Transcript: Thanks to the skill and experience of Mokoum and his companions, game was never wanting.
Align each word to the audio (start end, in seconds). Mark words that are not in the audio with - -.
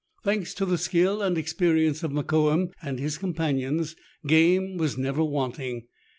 Thanks 0.23 0.55
to 0.55 0.65
the 0.65 0.79
skill 0.79 1.21
and 1.21 1.37
experience 1.37 2.01
of 2.01 2.11
Mokoum 2.11 2.71
and 2.81 2.97
his 2.97 3.19
companions, 3.19 3.95
game 4.25 4.77
was 4.77 4.97
never 4.97 5.23
wanting. 5.23 5.83